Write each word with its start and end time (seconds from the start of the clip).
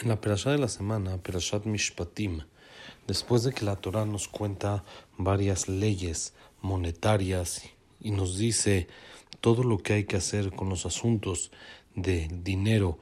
En 0.00 0.06
la 0.06 0.20
perashá 0.20 0.52
de 0.52 0.58
la 0.58 0.68
semana, 0.68 1.18
Perashat 1.18 1.64
Mishpatim, 1.66 2.42
después 3.08 3.42
de 3.42 3.52
que 3.52 3.64
la 3.64 3.74
Torah 3.74 4.04
nos 4.04 4.28
cuenta 4.28 4.84
varias 5.16 5.68
leyes 5.68 6.34
monetarias 6.62 7.64
y 8.00 8.12
nos 8.12 8.38
dice 8.38 8.86
todo 9.40 9.64
lo 9.64 9.78
que 9.78 9.94
hay 9.94 10.04
que 10.04 10.16
hacer 10.16 10.52
con 10.52 10.68
los 10.68 10.86
asuntos 10.86 11.50
de 11.96 12.28
dinero, 12.30 13.00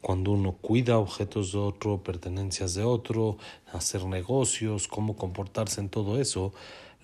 cuando 0.00 0.32
uno 0.32 0.56
cuida 0.60 0.98
objetos 0.98 1.52
de 1.52 1.58
otro, 1.58 2.02
pertenencias 2.02 2.74
de 2.74 2.82
otro, 2.82 3.36
hacer 3.72 4.04
negocios, 4.06 4.88
cómo 4.88 5.14
comportarse 5.14 5.80
en 5.80 5.90
todo 5.90 6.20
eso, 6.20 6.52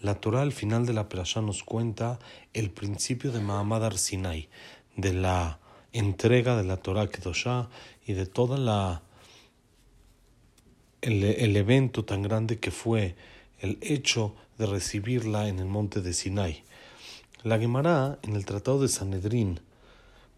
la 0.02 0.16
Torah 0.16 0.42
al 0.42 0.52
final 0.52 0.84
de 0.84 0.94
la 0.94 1.08
perashá 1.08 1.42
nos 1.42 1.62
cuenta 1.62 2.18
el 2.54 2.72
principio 2.72 3.30
de 3.30 3.38
Mahamad 3.38 3.84
Arsinai, 3.84 4.48
de 4.96 5.12
la 5.12 5.60
entrega 5.92 6.56
de 6.56 6.64
la 6.64 6.78
Torah 6.78 7.06
Kedoshá 7.06 7.68
y 8.04 8.14
de 8.14 8.26
toda 8.26 8.58
la 8.58 9.02
el, 11.00 11.56
evento 11.56 12.04
tan 12.04 12.22
grande 12.22 12.58
que 12.58 12.70
fue 12.70 13.14
el 13.60 13.78
hecho 13.80 14.34
de 14.58 14.66
recibirla 14.66 15.48
en 15.48 15.58
el 15.58 15.66
monte 15.66 16.00
de 16.00 16.12
Sinai. 16.12 16.62
La 17.44 17.58
Gemara, 17.58 18.18
en 18.22 18.34
el 18.34 18.44
Tratado 18.44 18.80
de 18.80 18.88
Sanedrín, 18.88 19.60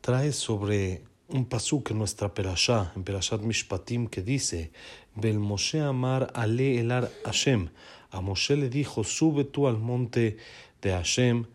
trae 0.01 0.33
sobre 0.33 1.03
un 1.29 1.47
pasuk 1.47 1.91
en 1.91 1.99
nuestra 1.99 2.35
Perashá, 2.35 2.93
en 2.97 3.05
Perashat 3.05 3.41
Mishpatim, 3.41 4.09
que 4.09 4.23
dice: 4.23 4.71
Bel 5.15 5.39
Moshe 5.39 5.81
Amar 5.81 6.31
Ale 6.35 6.79
Elar 6.79 7.11
Hashem. 7.25 7.71
A 8.11 8.21
Moshe 8.21 8.57
le 8.57 8.69
dijo: 8.69 9.05
Sube 9.05 9.45
tú 9.45 9.67
al 9.67 9.79
monte 9.79 10.37
de 10.83 10.91
Hashem, 10.91 11.47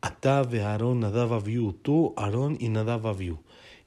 Ata 0.00 0.40
Aarón 0.40 1.00
Nadav 1.00 1.32
Aviu, 1.32 1.72
tú, 1.72 2.14
Aarón 2.16 2.56
y 2.60 2.68
Nadav 2.68 3.06
Aviu. 3.06 3.38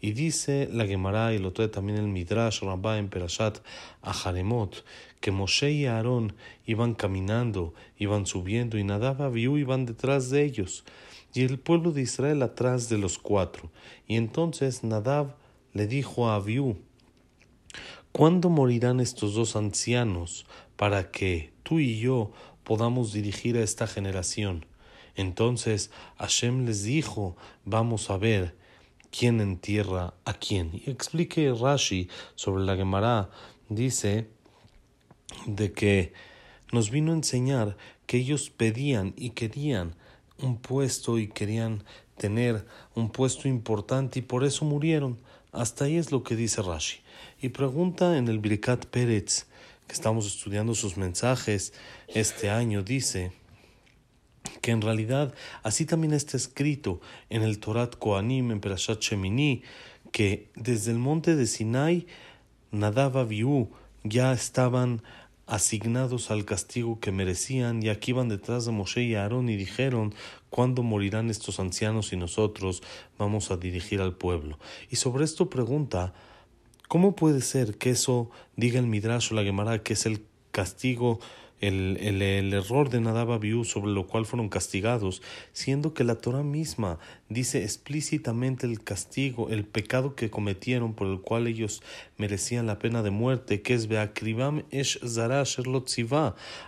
Y 0.06 0.14
dice 0.14 0.70
la 0.72 0.86
Gemara, 0.86 1.34
y 1.34 1.40
lo 1.40 1.52
trae 1.52 1.68
también 1.68 1.98
el 1.98 2.08
Midrash 2.08 2.62
Rabbah 2.62 3.00
en 3.00 3.10
Perashat 3.10 3.58
Aharemot, 4.04 4.86
que 5.20 5.32
Moshe 5.32 5.72
y 5.72 5.88
Aarón 5.88 6.36
iban 6.68 6.94
caminando, 6.94 7.74
iban 7.98 8.28
subiendo, 8.28 8.78
y 8.78 8.84
Nadab 8.84 9.24
Abiú 9.24 9.58
iban 9.58 9.88
detrás 9.88 10.30
de 10.30 10.44
ellos, 10.44 10.86
y 11.34 11.42
el 11.42 11.58
pueblo 11.58 11.92
de 11.92 12.04
Israel 12.04 12.44
atrás 12.44 12.88
de 12.88 13.00
los 13.00 13.18
cuatro. 13.18 13.72
Y 14.06 14.18
entonces 14.18 14.84
Nadab 14.84 15.38
le 15.74 15.88
dijo 15.88 16.30
a 16.30 16.36
Abiú, 16.36 16.78
¿cuándo 18.12 18.50
morirán 18.50 19.00
estos 19.00 19.34
dos 19.34 19.56
ancianos 19.56 20.46
para 20.76 21.10
que 21.10 21.52
tú 21.64 21.80
y 21.80 21.98
yo 21.98 22.32
podamos 22.64 23.12
dirigir 23.12 23.58
a 23.58 23.64
esta 23.64 23.88
generación? 23.88 24.68
Entonces 25.16 25.90
Hashem 26.20 26.68
les 26.68 26.84
dijo, 26.84 27.36
vamos 27.64 28.12
a 28.12 28.18
ver, 28.20 28.54
quién 29.18 29.40
entierra 29.40 30.14
a 30.26 30.34
quién. 30.34 30.72
Y 30.74 30.90
explique 30.90 31.54
Rashi 31.54 32.10
sobre 32.36 32.64
la 32.64 32.76
Gemara, 32.76 33.30
dice 33.70 34.28
de 35.46 35.72
que 35.72 36.14
nos 36.72 36.90
vino 36.92 37.12
a 37.12 37.16
enseñar 37.16 37.78
que 38.08 38.18
ellos 38.18 38.50
pedían 38.50 39.14
y 39.16 39.32
querían 39.32 39.96
un 40.40 40.58
puesto 40.58 41.18
y 41.18 41.28
querían 41.28 41.84
tener 42.18 42.66
un 42.94 43.10
puesto 43.10 43.48
importante 43.48 44.20
y 44.20 44.22
por 44.22 44.44
eso 44.44 44.66
murieron. 44.66 45.18
Hasta 45.52 45.86
ahí 45.86 45.96
es 45.96 46.12
lo 46.12 46.24
que 46.24 46.36
dice 46.36 46.62
Rashi. 46.62 47.00
Y 47.42 47.50
pregunta 47.50 48.18
en 48.18 48.28
el 48.28 48.40
Birkat 48.40 48.86
Pérez, 48.86 49.48
que 49.88 49.94
estamos 49.94 50.26
estudiando 50.26 50.76
sus 50.76 50.98
mensajes 50.98 51.74
este 52.08 52.50
año, 52.50 52.84
dice 52.84 53.32
que 54.66 54.72
en 54.72 54.82
realidad 54.82 55.32
así 55.62 55.86
también 55.86 56.12
está 56.12 56.38
escrito 56.38 57.00
en 57.30 57.44
el 57.44 57.60
Torat 57.60 57.98
Koanim, 57.98 58.50
en 58.50 58.60
Perashat 58.60 59.00
Shemini, 59.00 59.62
que 60.12 60.50
desde 60.56 60.90
el 60.90 60.98
monte 60.98 61.36
de 61.36 61.46
Sinai, 61.46 62.08
Nadab 62.72 63.16
Abiú 63.20 63.70
ya 64.04 64.34
estaban 64.34 65.04
asignados 65.46 66.32
al 66.32 66.46
castigo 66.46 67.00
que 67.00 67.12
merecían 67.12 67.84
y 67.84 67.90
aquí 67.90 68.10
iban 68.10 68.28
detrás 68.28 68.66
de 68.66 68.72
Moshe 68.72 69.04
y 69.04 69.14
Aarón 69.14 69.50
y 69.50 69.56
dijeron 69.56 70.16
¿Cuándo 70.50 70.82
morirán 70.82 71.30
estos 71.30 71.60
ancianos 71.60 72.12
y 72.12 72.18
nosotros 72.18 72.82
vamos 73.20 73.52
a 73.52 73.58
dirigir 73.58 74.02
al 74.02 74.16
pueblo? 74.16 74.58
Y 74.90 74.96
sobre 74.96 75.26
esto 75.26 75.48
pregunta 75.48 76.16
¿Cómo 76.88 77.16
puede 77.16 77.42
ser 77.42 77.78
que 77.78 77.92
eso 77.92 78.32
diga 78.56 78.80
el 78.80 78.88
Midrash 78.88 79.32
o 79.32 79.36
la 79.36 79.44
Gemara 79.44 79.84
que 79.84 79.94
es 79.94 80.08
el 80.08 80.26
castigo 80.50 81.20
el, 81.68 82.54
error 82.54 82.90
de 82.90 83.02
Nadab 83.02 83.32
Abiú 83.32 83.64
sobre 83.66 83.92
lo 83.92 84.08
cual 84.08 84.26
fueron 84.26 84.50
castigados, 84.50 85.22
siendo 85.54 85.94
que 85.94 86.04
la 86.04 86.16
Torah 86.16 86.44
misma 86.44 87.00
dice 87.30 87.64
explícitamente 87.64 88.68
el 88.68 88.84
castigo, 88.84 89.50
el 89.50 89.66
pecado 89.66 90.16
que 90.16 90.30
cometieron 90.30 90.94
por 90.94 91.08
el 91.08 91.22
cual 91.22 91.48
ellos 91.48 91.82
merecían 92.18 92.68
la 92.68 92.80
pena 92.80 93.04
de 93.04 93.12
muerte, 93.12 93.62
que 93.62 93.74
es 93.74 93.88
Beakribam 93.88 94.64
Esh 94.72 95.00
Zara 95.06 95.44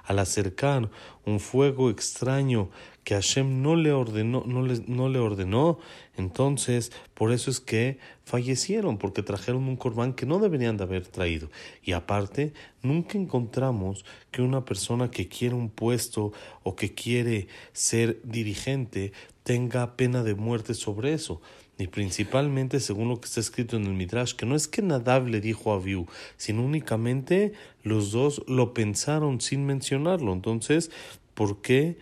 al 0.03 0.19
acercar 0.19 0.89
un 1.27 1.39
fuego 1.41 1.89
extraño 1.89 2.69
que 3.03 3.13
Hashem 3.13 3.61
no 3.61 3.75
le 3.75 3.91
ordenó, 3.91 4.43
no 4.45 4.63
le, 4.63 4.81
no 4.87 5.07
le 5.07 5.19
ordenó, 5.19 5.77
entonces 6.17 6.91
por 7.13 7.31
eso 7.31 7.51
es 7.51 7.59
que 7.59 7.99
fallecieron, 8.23 8.97
porque 8.97 9.23
trajeron 9.23 9.63
un 9.67 9.75
corbán 9.75 10.13
que 10.13 10.25
no 10.25 10.39
deberían 10.39 10.77
de 10.77 10.83
haber 10.83 11.07
traído. 11.07 11.49
Y 11.83 11.91
aparte, 11.91 12.53
nunca 12.81 13.17
encontramos 13.17 14.03
que 14.31 14.41
una 14.41 14.65
persona 14.65 15.11
que 15.11 15.27
quiere 15.27 15.55
un 15.55 15.69
puesto 15.69 16.33
o 16.63 16.75
que 16.75 16.93
quiere 16.93 17.47
ser 17.71 18.19
dirigente 18.23 19.13
tenga 19.47 19.95
pena 19.95 20.23
de 20.23 20.35
muerte 20.35 20.73
sobre 20.73 21.13
eso. 21.13 21.41
Y 21.79 21.87
principalmente, 21.87 22.81
según 22.81 23.07
lo 23.07 23.21
que 23.21 23.27
está 23.27 23.39
escrito 23.39 23.77
en 23.77 23.85
el 23.85 23.93
Midrash, 23.93 24.33
que 24.33 24.45
no 24.45 24.57
es 24.57 24.67
que 24.67 24.81
Nadab 24.81 25.25
le 25.27 25.39
dijo 25.39 25.71
a 25.71 25.77
Abiú, 25.77 26.05
sino 26.35 26.65
únicamente 26.65 27.53
los 27.81 28.11
dos 28.11 28.43
lo 28.47 28.73
pensaron 28.73 29.39
sin 29.39 29.65
mencionarlo. 29.65 30.33
Entonces, 30.33 30.91
¿por 31.33 31.61
qué? 31.61 31.97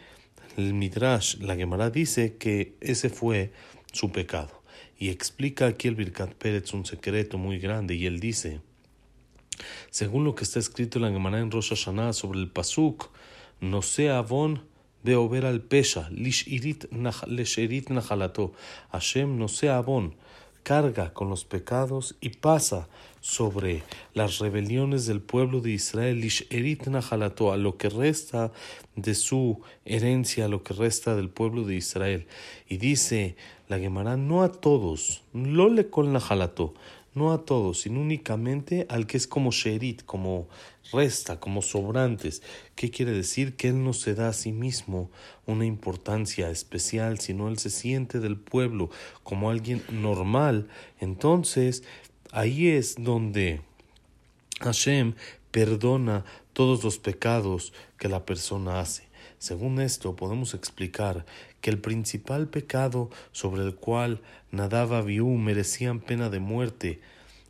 el 0.58 0.74
Midrash, 0.74 1.36
la 1.36 1.56
Gemara 1.56 1.92
dice 1.92 2.38
que 2.38 2.78
ese 2.82 3.10
fue 3.12 3.52
su 3.92 4.12
pecado. 4.12 4.64
Y 4.98 5.10
explica 5.10 5.68
aquí 5.68 5.88
el 5.88 5.96
Birkat 5.96 6.34
Pérez 6.34 6.74
un 6.74 6.84
secreto 6.86 7.38
muy 7.38 7.60
grande 7.60 7.94
y 7.94 8.08
él 8.08 8.20
dice, 8.20 8.62
según 9.92 10.24
lo 10.24 10.34
que 10.34 10.46
está 10.46 10.58
escrito 10.58 10.98
en 10.98 11.04
la 11.04 11.12
Gemara 11.12 11.42
en 11.42 11.52
Rosh 11.52 11.70
Hashanah 11.70 12.14
sobre 12.14 12.40
el 12.40 12.50
Pasuk, 12.50 13.12
no 13.60 13.84
sea 13.84 14.18
avon 14.18 14.64
de 15.06 15.16
over 15.16 15.46
al 15.46 15.62
pesha, 15.62 16.10
lishirit 16.10 16.88
nachalato, 17.90 18.54
Hashem 18.92 19.38
no 19.38 19.48
sea 19.48 19.78
avon, 19.78 20.16
carga 20.64 21.14
con 21.14 21.30
los 21.30 21.46
pecados 21.46 22.16
y 22.22 22.30
pasa 22.30 22.88
sobre 23.22 23.84
las 24.16 24.40
rebeliones 24.40 25.06
del 25.06 25.22
pueblo 25.22 25.62
de 25.62 25.72
Israel, 25.72 26.28
a 27.52 27.58
lo 27.58 27.78
que 27.78 27.90
resta 27.90 28.52
de 28.96 29.14
su 29.14 29.62
herencia, 29.86 30.46
a 30.46 30.48
lo 30.48 30.64
que 30.64 30.74
resta 30.74 31.16
del 31.16 31.30
pueblo 31.30 31.66
de 31.66 31.76
Israel. 31.76 32.26
Y 32.68 32.78
dice 32.78 33.36
la 33.68 33.78
Gemara, 33.78 34.18
no 34.18 34.42
a 34.42 34.52
todos, 34.52 35.22
lo 35.34 35.70
le 35.70 35.92
con 35.92 36.14
la 36.14 36.20
jalato, 36.20 36.74
no 37.16 37.32
a 37.32 37.46
todos, 37.46 37.82
sino 37.82 38.02
únicamente 38.02 38.86
al 38.90 39.08
que 39.08 39.18
es 39.18 39.26
como 39.26 39.52
sherit, 39.52 40.04
como 40.04 40.48
resta, 40.92 41.40
como 41.40 41.62
sobrantes. 41.62 42.44
¿Qué 42.76 42.92
quiere 42.92 43.12
decir? 43.12 43.56
Que 43.56 43.70
él 43.70 43.84
no 43.84 43.94
se 43.94 44.14
da 44.14 44.28
a 44.28 44.34
sí 44.34 44.52
mismo 44.52 45.10
una 45.46 45.66
importancia 45.66 46.50
especial, 46.50 47.20
sino 47.20 47.48
él 47.48 47.58
se 47.58 47.70
siente 47.70 48.20
del 48.20 48.38
pueblo 48.38 48.90
como 49.24 49.50
alguien 49.50 49.82
normal. 49.90 50.68
Entonces, 51.00 51.84
ahí 52.32 52.68
es 52.68 52.96
donde 53.00 53.62
Hashem 54.60 55.16
perdona 55.52 56.26
todos 56.52 56.84
los 56.84 57.00
pecados 57.00 57.74
que 57.98 58.10
la 58.10 58.26
persona 58.26 58.82
hace. 58.82 59.04
Según 59.46 59.80
esto, 59.80 60.16
podemos 60.16 60.56
explicar 60.56 61.24
que 61.62 61.70
el 61.70 61.78
principal 61.78 62.48
pecado 62.48 63.12
sobre 63.32 63.62
el 63.62 63.76
cual 63.76 64.24
Nadab 64.50 64.96
Abiú 64.96 65.28
merecían 65.28 66.00
pena 66.00 66.32
de 66.32 66.40
muerte 66.40 67.00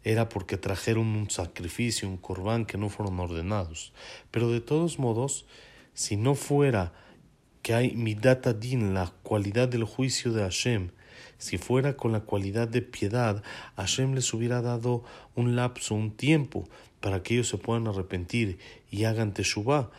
era 0.03 0.27
porque 0.27 0.57
trajeron 0.57 1.07
un 1.15 1.29
sacrificio, 1.29 2.09
un 2.09 2.17
corbán 2.17 2.65
que 2.65 2.77
no 2.77 2.89
fueron 2.89 3.17
ordenados. 3.21 3.93
Pero 4.29 4.51
de 4.51 4.59
todos 4.59 4.99
modos, 4.99 5.45
si 5.93 6.17
no 6.17 6.35
fuera 6.35 6.91
que 7.61 7.73
hay 7.73 7.95
midata 7.95 8.51
din, 8.51 8.93
la 8.93 9.13
cualidad 9.23 9.69
del 9.69 9.85
juicio 9.85 10.33
de 10.33 10.41
Hashem, 10.41 10.89
si 11.37 11.57
fuera 11.57 11.95
con 11.95 12.11
la 12.11 12.19
cualidad 12.19 12.67
de 12.67 12.81
piedad, 12.81 13.41
Hashem 13.77 14.15
les 14.15 14.33
hubiera 14.33 14.61
dado 14.61 15.05
un 15.33 15.55
lapso, 15.55 15.95
un 15.95 16.11
tiempo, 16.11 16.67
para 16.99 17.23
que 17.23 17.35
ellos 17.35 17.47
se 17.47 17.57
puedan 17.57 17.87
arrepentir 17.87 18.59
y 18.91 19.05
hagan 19.05 19.33
teshuvah. 19.33 19.91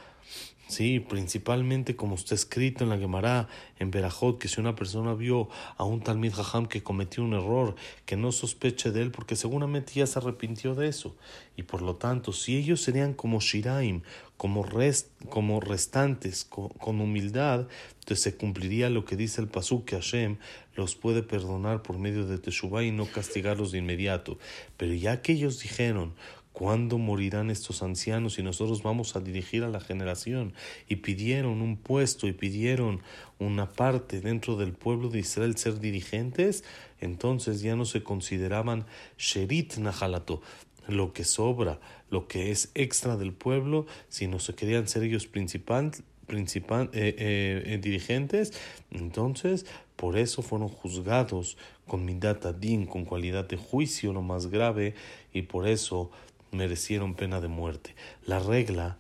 Sí, 0.69 0.99
principalmente 0.99 1.95
como 1.95 2.17
está 2.17 2.35
escrito 2.35 2.83
en 2.83 2.91
la 2.91 2.99
Gemara, 2.99 3.49
en 3.79 3.93
Berajot, 3.93 4.39
que 4.39 4.49
si 4.49 4.61
una 4.61 4.75
persona 4.75 5.15
vio 5.15 5.49
a 5.77 5.85
un 5.85 6.01
Talmid 6.01 6.33
Jajam 6.33 6.67
que 6.67 6.83
cometió 6.83 7.23
un 7.23 7.35
error, 7.35 7.77
que 8.05 8.17
no 8.17 8.33
sospeche 8.33 8.91
de 8.91 9.03
él, 9.03 9.13
porque 9.13 9.37
seguramente 9.37 9.93
ya 9.95 10.09
se 10.09 10.19
arrepintió 10.19 10.75
de 10.75 10.89
eso. 10.89 11.15
Y 11.57 11.63
por 11.63 11.83
lo 11.83 11.95
tanto, 11.95 12.33
si 12.33 12.57
ellos 12.57 12.81
serían 12.81 13.15
como 13.15 13.41
Shiraim, 13.41 14.03
como, 14.37 14.65
rest, 14.65 15.09
como 15.29 15.61
restantes, 15.61 16.45
con, 16.45 17.01
humildad, 17.01 17.69
entonces 18.01 18.25
se 18.25 18.37
cumpliría 18.37 18.91
lo 18.91 19.05
que 19.05 19.17
dice 19.17 19.41
el 19.41 19.49
Pasuk, 19.49 19.85
que 19.85 19.97
Hashem 19.97 20.37
los 20.75 20.97
puede 20.97 21.23
perdonar 21.23 21.83
por 21.83 21.99
medio 21.99 22.27
de 22.27 22.39
Teshuvah 22.39 22.83
y 22.83 22.91
no 22.91 23.07
castigarlos 23.07 23.73
de 23.73 23.79
inmediato. 23.79 24.39
Pero 24.77 24.95
ya 24.95 25.23
que 25.23 25.33
ellos 25.33 25.61
dijeron, 25.61 26.15
¿Cuándo 26.57 26.97
morirán 26.97 27.51
estos 27.51 27.83
ancianos 27.83 28.39
y 28.39 28.43
nosotros 28.43 28.83
vamos 28.83 29.15
a 29.15 29.21
dirigir 29.21 29.63
a 29.63 29.69
la 29.69 29.79
generación? 29.79 30.55
Y 30.89 30.97
pidieron 30.97 31.61
un 31.61 31.77
puesto 31.77 32.27
y 32.29 32.33
pidieron 32.33 33.03
una 33.39 33.69
parte 33.69 34.23
dentro 34.23 34.57
del 34.57 34.73
pueblo 34.73 35.11
de 35.11 35.19
Israel 35.19 35.59
ser 35.59 35.81
dirigentes, 35.81 36.65
entonces 36.99 37.61
ya 37.61 37.77
no 37.77 37.85
se 37.85 38.03
consideraban 38.03 38.87
Sherit 39.19 39.77
Nahalato, 39.77 40.41
lo 40.89 41.13
que 41.13 41.25
sobra, 41.25 41.79
lo 42.09 42.27
que 42.27 42.51
es 42.51 42.71
extra 42.75 43.19
del 43.19 43.35
pueblo, 43.35 43.85
sino 44.09 44.39
se 44.39 44.55
querían 44.55 44.89
ser 44.89 45.03
ellos 45.03 45.27
principal, 45.27 45.91
principal, 46.27 46.89
eh, 46.95 47.15
eh, 47.19 47.63
eh, 47.67 47.79
dirigentes, 47.83 48.55
entonces 48.91 49.67
por 49.97 50.17
eso 50.17 50.41
fueron 50.41 50.69
juzgados 50.69 51.59
con 51.87 52.07
Midat 52.07 52.47
Adin, 52.47 52.87
con 52.87 53.05
cualidad 53.05 53.47
de 53.47 53.59
juicio 53.59 54.15
lo 54.15 54.23
más 54.23 54.47
grave, 54.47 54.95
y 55.35 55.43
por 55.43 55.69
eso 55.69 56.11
merecieron 56.57 57.15
pena 57.15 57.41
de 57.41 57.49
muerte. 57.49 57.95
La 58.25 58.39
regla 58.39 58.99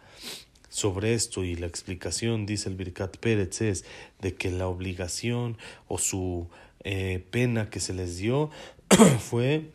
sobre 0.68 1.14
esto 1.14 1.44
y 1.44 1.56
la 1.56 1.66
explicación, 1.66 2.46
dice 2.46 2.68
el 2.68 2.76
Birkat 2.76 3.16
Pérez, 3.16 3.60
es 3.62 3.84
de 4.20 4.34
que 4.34 4.50
la 4.50 4.68
obligación 4.68 5.56
o 5.88 5.98
su 5.98 6.48
eh, 6.84 7.24
pena 7.30 7.70
que 7.70 7.80
se 7.80 7.94
les 7.94 8.18
dio 8.18 8.50
fue 9.18 9.70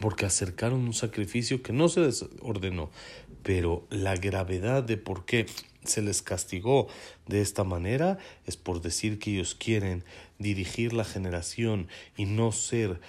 porque 0.00 0.24
acercaron 0.24 0.80
un 0.80 0.94
sacrificio 0.94 1.62
que 1.62 1.72
no 1.72 1.88
se 1.88 2.00
les 2.00 2.24
ordenó, 2.40 2.90
pero 3.42 3.86
la 3.90 4.14
gravedad 4.14 4.82
de 4.82 4.96
por 4.96 5.24
qué 5.24 5.46
se 5.84 6.00
les 6.00 6.22
castigó 6.22 6.86
de 7.26 7.40
esta 7.40 7.64
manera 7.64 8.18
es 8.46 8.56
por 8.56 8.80
decir 8.80 9.18
que 9.18 9.32
ellos 9.32 9.54
quieren 9.54 10.04
dirigir 10.38 10.92
la 10.92 11.04
generación 11.04 11.88
y 12.16 12.24
no 12.24 12.52
ser 12.52 13.00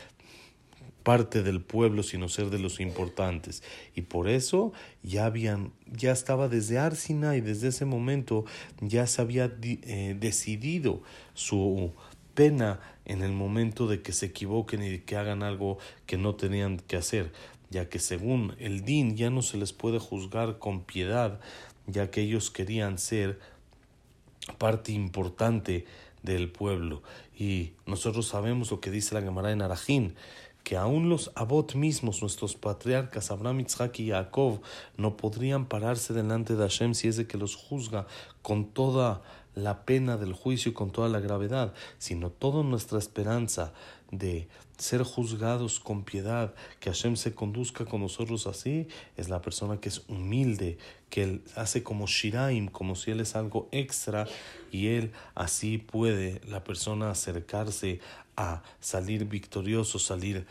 parte 1.04 1.44
del 1.44 1.62
pueblo, 1.62 2.02
sino 2.02 2.30
ser 2.30 2.50
de 2.50 2.60
los 2.60 2.80
importantes. 2.80 3.62
Y 3.96 4.02
por 4.04 4.30
eso 4.30 4.74
ya 5.04 5.26
habían, 5.26 5.74
ya 5.92 6.12
estaba 6.12 6.48
desde 6.48 6.80
Arsina 6.80 7.36
y 7.36 7.42
desde 7.42 7.68
ese 7.68 7.86
momento 7.86 8.46
ya 8.82 9.06
se 9.06 9.22
había 9.22 9.54
eh, 9.62 10.16
decidido 10.20 11.02
su 11.34 11.92
pena 12.34 12.80
en 13.06 13.22
el 13.22 13.34
momento 13.34 13.88
de 13.88 14.02
que 14.02 14.14
se 14.14 14.28
equivoquen 14.28 14.84
y 14.84 15.00
que 15.00 15.18
hagan 15.18 15.44
algo 15.44 15.78
que 16.06 16.18
no 16.18 16.36
tenían 16.36 16.78
que 16.78 16.96
hacer, 16.96 17.32
ya 17.70 17.90
que 17.90 18.00
según 18.00 18.56
el 18.60 18.86
Din 18.86 19.16
ya 19.16 19.30
no 19.30 19.42
se 19.42 19.58
les 19.58 19.74
puede 19.74 20.00
juzgar 20.00 20.58
con 20.58 20.84
piedad, 20.84 21.40
ya 21.86 22.10
que 22.10 22.22
ellos 22.22 22.50
querían 22.50 22.98
ser 22.98 23.40
parte 24.58 24.92
importante 24.92 25.86
del 26.22 26.50
pueblo. 26.50 27.04
Y 27.38 27.74
nosotros 27.86 28.28
sabemos 28.28 28.72
lo 28.72 28.80
que 28.80 28.92
dice 28.92 29.16
la 29.16 29.22
Gemara 29.22 29.52
en 29.52 29.62
Arajín, 29.62 30.16
que 30.64 30.78
aún 30.78 31.10
los 31.10 31.32
abot 31.36 31.76
mismos, 31.76 32.22
nuestros 32.22 32.56
patriarcas, 32.56 33.32
Abraham, 33.32 33.62
Isaac 33.62 34.00
y 34.00 34.10
Jacob, 34.10 34.62
no 34.98 35.18
podrían 35.18 35.66
pararse 35.66 36.14
delante 36.14 36.56
de 36.56 36.64
Hashem 36.64 36.94
si 36.94 37.10
es 37.10 37.18
de 37.18 37.28
que 37.28 37.38
los 37.38 37.56
juzga 37.56 38.08
con 38.42 38.66
toda 38.66 39.22
la 39.56 39.86
pena 39.86 40.18
del 40.18 40.34
juicio 40.34 40.72
y 40.72 40.74
con 40.74 40.92
toda 40.92 41.10
la 41.10 41.20
gravedad, 41.20 41.74
sino 41.98 42.32
toda 42.32 42.64
nuestra 42.64 42.98
esperanza 42.98 43.74
de 44.18 44.48
ser 44.78 45.04
juzgados 45.04 45.80
con 45.80 46.04
piedad, 46.04 46.54
que 46.80 46.90
Hashem 46.90 47.16
se 47.16 47.34
conduzca 47.34 47.86
con 47.86 48.02
nosotros 48.02 48.48
así, 48.48 48.88
es 49.18 49.30
la 49.30 49.42
persona 49.42 49.80
que 49.80 49.90
es 49.90 50.04
humilde, 50.08 50.78
que 51.10 51.24
él 51.24 51.44
hace 51.56 51.84
como 51.84 52.08
Shiraim, 52.08 52.68
como 52.68 52.96
si 52.96 53.12
él 53.12 53.20
es 53.20 53.36
algo 53.36 53.70
extra, 53.72 54.28
y 54.72 54.88
él 54.88 55.12
así 55.36 55.78
puede 55.78 56.42
la 56.48 56.64
persona 56.64 57.12
acercarse 57.12 58.00
a 58.36 58.64
salir 58.80 59.26
victorioso, 59.26 60.00
salir 60.00 60.46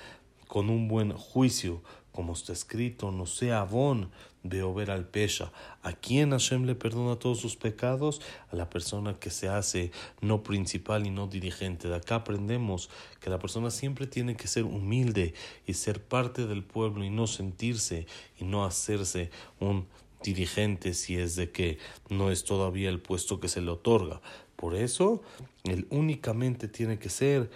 con 0.47 0.71
un 0.71 0.87
buen 0.89 1.13
juicio, 1.13 1.83
como 2.13 2.35
está 2.35 2.53
escrito, 2.53 3.11
no 3.11 3.27
sea 3.27 3.65
bon 3.65 4.11
veo 4.43 4.75
ver 4.75 4.91
al 4.91 5.07
pesha. 5.07 5.53
¿A 5.83 5.93
quién 5.93 6.31
Hashem 6.31 6.65
le 6.65 6.75
perdona 6.75 7.17
todos 7.17 7.41
sus 7.41 7.57
pecados? 7.57 8.21
A 8.51 8.57
la 8.57 8.69
persona 8.69 9.19
que 9.19 9.31
se 9.31 9.49
hace 9.49 9.93
no 10.21 10.43
principal 10.43 11.07
y 11.07 11.11
no 11.11 11.27
dirigente. 11.27 11.89
De 11.89 11.97
acá 11.97 12.17
aprendemos 12.17 12.91
que 13.21 13.31
la 13.31 13.39
persona 13.39 13.71
siempre 13.71 14.07
tiene 14.07 14.37
que 14.37 14.49
ser 14.49 14.65
humilde 14.65 15.35
y 15.67 15.75
ser 15.75 16.03
parte 16.03 16.47
del 16.47 16.65
pueblo 16.65 17.05
y 17.05 17.11
no 17.11 17.27
sentirse 17.27 18.07
y 18.39 18.45
no 18.45 18.65
hacerse 18.65 19.31
un 19.61 19.87
dirigente 20.23 20.95
si 20.95 21.17
es 21.17 21.35
de 21.35 21.51
que 21.51 21.79
no 22.09 22.31
es 22.31 22.45
todavía 22.45 22.89
el 22.89 23.01
puesto 23.01 23.41
que 23.41 23.49
se 23.49 23.61
le 23.61 23.71
otorga. 23.71 24.21
Por 24.57 24.75
eso, 24.75 25.23
él 25.65 25.87
únicamente 25.91 26.69
tiene 26.69 26.99
que 26.99 27.09
ser 27.09 27.51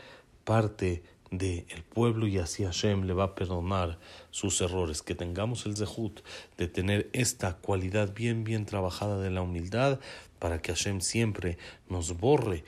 parte 0.44 1.02
del 1.38 1.64
el 1.68 1.82
pueblo 1.82 2.26
y 2.26 2.38
así 2.38 2.64
Hashem 2.64 3.04
le 3.04 3.12
va 3.12 3.24
a 3.24 3.34
perdonar 3.34 3.98
sus 4.30 4.60
errores. 4.60 5.02
Que 5.02 5.14
tengamos 5.14 5.66
el 5.66 5.76
zehut 5.76 6.20
de 6.56 6.68
tener 6.68 7.08
esta 7.12 7.56
cualidad 7.56 8.14
bien, 8.14 8.44
bien 8.44 8.66
trabajada 8.66 9.20
de 9.20 9.30
la 9.30 9.42
humildad 9.42 10.00
para 10.38 10.60
que 10.60 10.72
Hashem 10.72 11.00
siempre 11.00 11.58
nos 11.88 12.16
borre 12.18 12.64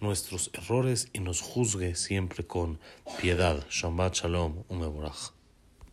nuestros 0.00 0.50
errores 0.54 1.08
y 1.12 1.20
nos 1.20 1.40
juzgue 1.40 1.94
siempre 1.94 2.44
con 2.44 2.78
piedad. 3.20 3.64
Shabbat 3.70 4.14
Shalom, 4.14 4.64
un 4.68 5.41